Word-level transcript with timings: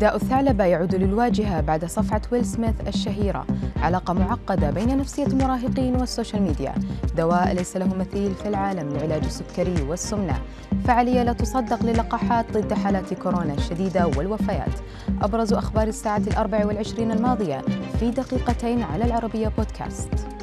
داء 0.00 0.16
الثعلبة 0.16 0.64
يعود 0.64 0.94
للواجهة 0.94 1.60
بعد 1.60 1.84
صفعة 1.84 2.22
ويل 2.32 2.44
سميث 2.44 2.74
الشهيرة. 2.88 3.46
علاقة 3.76 4.14
معقدة 4.14 4.70
بين 4.70 4.98
نفسية 4.98 5.26
المراهقين 5.26 5.96
والسوشيال 5.96 6.42
ميديا. 6.42 6.74
دواء 7.16 7.52
ليس 7.52 7.76
له 7.76 7.94
مثيل 7.94 8.34
في 8.34 8.48
العالم 8.48 8.96
لعلاج 8.96 9.24
السكري 9.24 9.82
والسمنة. 9.82 10.38
فعالية 10.84 11.22
لا 11.22 11.32
تصدق 11.32 11.84
للقاحات 11.84 12.58
ضد 12.58 12.72
حالات 12.72 13.14
كورونا 13.14 13.54
الشديدة 13.54 14.06
والوفيات. 14.06 14.74
أبرز 15.22 15.52
أخبار 15.52 15.88
الساعة 15.88 16.22
الأربع 16.26 16.66
والعشرين 16.66 17.10
الماضية 17.10 17.62
في 17.98 18.10
دقيقتين 18.10 18.82
على 18.82 19.04
العربية 19.04 19.48
بودكاست. 19.58 20.39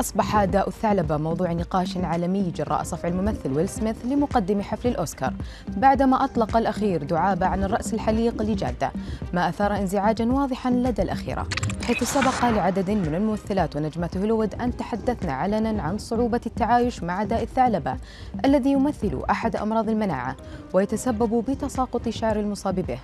أصبح 0.00 0.44
داء 0.44 0.68
الثعلبة 0.68 1.16
موضوع 1.16 1.52
نقاش 1.52 1.96
عالمي 1.96 2.52
جراء 2.56 2.82
صفع 2.82 3.08
الممثل 3.08 3.52
ويل 3.52 3.68
سميث 3.68 3.96
لمقدم 4.04 4.62
حفل 4.62 4.88
الأوسكار 4.88 5.34
بعدما 5.68 6.24
أطلق 6.24 6.56
الأخير 6.56 7.02
دعابة 7.02 7.46
عن 7.46 7.64
الرأس 7.64 7.94
الحليق 7.94 8.42
لجادة 8.42 8.92
ما 9.32 9.48
أثار 9.48 9.76
انزعاجا 9.76 10.24
واضحا 10.24 10.70
لدى 10.70 11.02
الأخيرة. 11.02 11.48
حيث 11.88 12.04
سبق 12.04 12.44
لعدد 12.44 12.90
من 12.90 13.14
الممثلات 13.14 13.76
ونجمات 13.76 14.16
هوليوود 14.16 14.54
أن 14.54 14.76
تحدثن 14.76 15.28
علنا 15.30 15.82
عن 15.82 15.98
صعوبة 15.98 16.40
التعايش 16.46 17.02
مع 17.02 17.24
داء 17.24 17.42
الثعلبة 17.42 17.96
الذي 18.44 18.72
يمثل 18.72 19.22
أحد 19.30 19.56
أمراض 19.56 19.88
المناعة 19.88 20.36
ويتسبب 20.72 21.44
بتساقط 21.48 22.08
شعر 22.08 22.40
المصاب 22.40 22.74
به. 22.74 22.98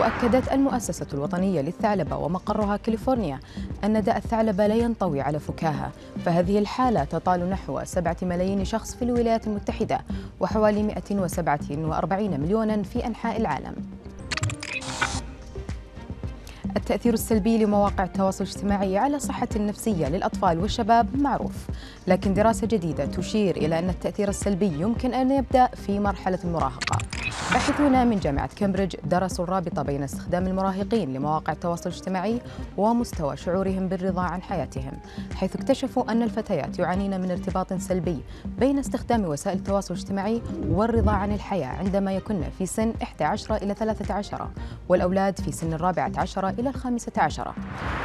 وأكدت 0.00 0.52
المؤسسة 0.52 1.06
الوطنية 1.14 1.60
للثعلبة 1.60 2.16
ومقرها 2.16 2.76
كاليفورنيا 2.76 3.40
أن 3.84 4.02
داء 4.02 4.16
الثعلبة 4.16 4.66
لا 4.66 4.74
ينطوي 4.74 5.20
على 5.20 5.38
فكاهة 5.38 5.90
فهذه 6.24 6.58
الحالة 6.58 7.04
تطال 7.04 7.50
نحو 7.50 7.84
7 7.84 8.16
ملايين 8.22 8.64
شخص 8.64 8.94
في 8.94 9.02
الولايات 9.02 9.46
المتحدة 9.46 10.00
وحوالي 10.40 10.82
147 10.82 12.40
مليونا 12.40 12.82
في 12.82 13.06
أنحاء 13.06 13.36
العالم. 13.36 13.97
التأثير 16.76 17.14
السلبي 17.14 17.58
لمواقع 17.58 18.04
التواصل 18.04 18.44
الاجتماعي 18.44 18.98
على 18.98 19.18
صحة 19.18 19.48
النفسية 19.56 20.08
للأطفال 20.08 20.58
والشباب 20.58 21.22
معروف. 21.22 21.66
لكن 22.06 22.34
دراسة 22.34 22.66
جديدة 22.66 23.06
تشير 23.06 23.56
إلى 23.56 23.78
أن 23.78 23.88
التأثير 23.88 24.28
السلبي 24.28 24.72
يمكن 24.80 25.14
أن 25.14 25.30
يبدأ 25.30 25.66
في 25.66 25.98
مرحلة 26.00 26.38
المراهقة. 26.44 26.98
باحثون 27.58 28.06
من 28.06 28.18
جامعة 28.18 28.50
كامبريدج 28.56 28.96
درسوا 29.04 29.44
الرابطة 29.44 29.82
بين 29.82 30.02
استخدام 30.02 30.46
المراهقين 30.46 31.14
لمواقع 31.14 31.52
التواصل 31.52 31.90
الاجتماعي 31.90 32.40
ومستوى 32.76 33.36
شعورهم 33.36 33.88
بالرضا 33.88 34.22
عن 34.22 34.42
حياتهم 34.42 34.92
حيث 35.34 35.56
اكتشفوا 35.56 36.12
أن 36.12 36.22
الفتيات 36.22 36.78
يعانين 36.78 37.20
من 37.20 37.30
ارتباط 37.30 37.72
سلبي 37.72 38.22
بين 38.58 38.78
استخدام 38.78 39.24
وسائل 39.24 39.58
التواصل 39.58 39.94
الاجتماعي 39.94 40.42
والرضا 40.68 41.12
عن 41.12 41.32
الحياة 41.32 41.78
عندما 41.78 42.12
يكن 42.12 42.42
في 42.58 42.66
سن 42.66 42.92
11 43.02 43.56
إلى 43.56 43.74
13 43.74 44.48
والأولاد 44.88 45.40
في 45.40 45.52
سن 45.52 45.72
الرابعة 45.72 46.12
عشرة 46.16 46.50
إلى 46.50 46.68
الخامسة 46.68 47.12
عشرة 47.16 47.54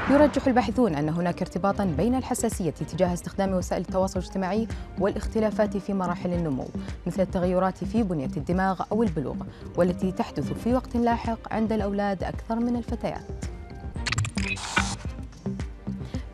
يرجح 0.10 0.48
الباحثون 0.48 0.96
أن 0.96 1.10
هناك 1.10 1.42
ارتباطا 1.42 1.86
بين 1.86 2.16
الحساسية 2.16 2.70
تجاه 2.70 3.14
استخدام 3.14 3.54
وسائل 3.54 3.82
التواصل 3.82 4.20
الاجتماعي 4.20 4.68
والاختلافات 5.00 5.78
في 5.78 5.94
مراحل 5.94 6.34
النمو 6.34 6.66
مثل 7.08 7.22
التغيرات 7.22 7.84
في 7.84 8.04
بنية 8.04 8.30
الدماغ 8.38 8.82
أو 8.92 9.04
البلوغ 9.04 9.36
والتي 9.78 10.12
تحدث 10.12 10.54
في 10.54 10.74
وقت 10.74 10.98
لاحق 10.98 11.54
عند 11.54 11.72
الأولاد 11.72 12.24
أكثر 12.24 12.56
من 12.56 12.76
الفتيات. 12.76 13.46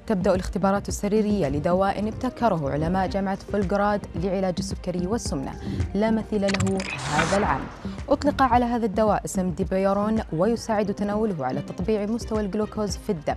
تبدأ 0.07 0.35
الاختبارات 0.35 0.87
السريرية 0.87 1.49
لدواء 1.49 2.07
ابتكره 2.07 2.69
علماء 2.69 3.07
جامعة 3.07 3.35
فولغوغراد 3.51 4.05
لعلاج 4.15 4.55
السكري 4.59 5.07
والسمنة 5.07 5.53
لا 5.93 6.11
مثيل 6.11 6.41
له 6.41 6.77
هذا 7.15 7.37
العام. 7.37 7.61
أطلق 8.09 8.41
على 8.41 8.65
هذا 8.65 8.85
الدواء 8.85 9.25
اسم 9.25 9.49
ديبيرون 9.49 10.21
ويساعد 10.33 10.93
تناوله 10.93 11.45
على 11.45 11.61
تطبيع 11.61 12.05
مستوى 12.05 12.41
الجلوكوز 12.41 12.97
في 12.97 13.11
الدم 13.11 13.35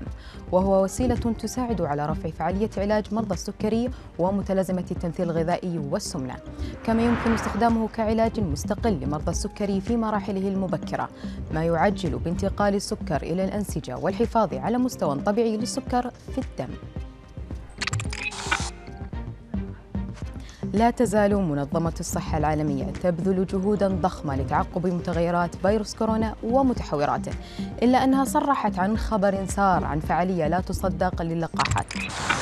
وهو 0.53 0.85
وسيلة 0.85 1.15
تساعد 1.15 1.81
على 1.81 2.07
رفع 2.07 2.31
فعالية 2.31 2.71
علاج 2.77 3.15
مرضى 3.15 3.35
السكري 3.35 3.91
ومتلازمة 4.19 4.85
التمثيل 4.91 5.31
الغذائي 5.31 5.79
والسمنة 5.79 6.37
كما 6.85 7.03
يمكن 7.03 7.33
استخدامه 7.33 7.89
كعلاج 7.89 8.41
مستقل 8.41 8.93
لمرضى 8.93 9.31
السكري 9.31 9.81
في 9.81 9.97
مراحله 9.97 10.49
المبكرة 10.49 11.09
ما 11.55 11.65
يعجل 11.65 12.19
بانتقال 12.19 12.75
السكر 12.75 13.23
إلى 13.23 13.45
الأنسجة 13.45 13.97
والحفاظ 13.97 14.55
على 14.55 14.79
مستوى 14.79 15.19
طبيعي 15.19 15.57
للسكر 15.57 16.11
في 16.35 16.39
الدم. 16.39 16.75
لا 20.73 20.91
تزال 20.91 21.37
منظمة 21.37 21.93
الصحة 22.01 22.39
العالمية 22.39 22.85
تبذل 22.85 23.47
جهودا 23.47 23.89
ضخمة 23.89 24.37
لتعقب 24.37 24.87
متغيرات 24.87 25.55
فيروس 25.55 25.95
كورونا 25.95 26.35
ومتحوراته 26.43 27.33
إلا 27.83 28.05
أنها 28.05 28.25
صرحت 28.25 28.79
عن 28.79 28.99
خبر 28.99 29.45
سار 29.49 29.85
عن 29.85 30.01
فعالية 30.01 30.49
لا 30.49 30.61
تصدق 30.61 31.23
للقاحات. 31.23 31.87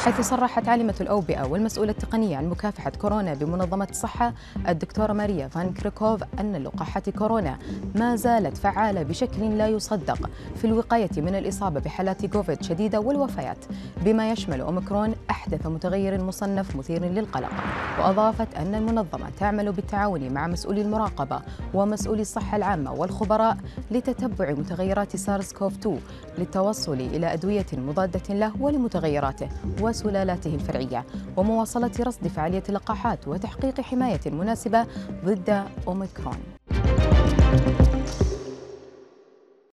حيث 0.05 0.21
صرحت 0.21 0.69
عالمة 0.69 0.95
الأوبئة 1.01 1.47
والمسؤولة 1.47 1.91
التقنية 1.91 2.37
عن 2.37 2.49
مكافحة 2.49 2.91
كورونا 2.91 3.35
بمنظمة 3.35 3.89
الصحة 3.91 4.35
الدكتورة 4.69 5.13
ماريا 5.13 5.49
فان 5.49 5.73
كريكوف 5.73 6.21
أن 6.41 6.57
لقاحات 6.57 7.11
كورونا 7.11 7.59
ما 7.95 8.17
زالت 8.17 8.57
فعالة 8.57 9.03
بشكل 9.03 9.59
لا 9.59 9.69
يصدق 9.69 10.31
في 10.57 10.65
الوقاية 10.67 11.11
من 11.17 11.35
الإصابة 11.35 11.81
بحالات 11.81 12.27
كوفيد 12.27 12.63
شديدة 12.63 13.01
والوفيات. 13.01 13.65
بما 14.05 14.31
يشمل 14.33 14.61
أوميكرون 14.61 15.15
أحدث 15.31 15.67
متغير 15.67 16.23
مصنف 16.25 16.77
مثير 16.77 17.05
للقلق. 17.05 17.51
وأضافت 17.99 18.55
أن 18.55 18.75
المنظمة 18.75 19.31
تعمل 19.41 19.73
بالتعاون 19.73 20.33
مع 20.33 20.47
مسؤولي 20.47 20.83
المراقبة 20.83 21.41
ومسؤولي 21.75 22.23
الصحة 22.23 22.57
العامة 22.57 22.93
والخبراء 22.93 23.57
لتتبع 23.91 24.51
متغيرات 24.51 25.17
سارس 25.17 25.53
كوف 25.53 25.79
2 25.79 26.01
للتوصل 26.39 26.93
إلى 26.93 27.33
أدوية 27.33 27.67
مضادة 27.73 28.35
له 28.35 28.53
ولمتغيراته 28.61 29.49
وسلالاته 29.91 30.55
الفرعية 30.55 31.05
ومواصلة 31.37 31.91
رصد 32.01 32.29
فعالية 32.29 32.63
اللقاحات 32.69 33.29
وتحقيق 33.29 33.81
حماية 33.81 34.21
مناسبة 34.27 34.87
ضد 35.25 35.65
أوميكرون. 35.89 36.37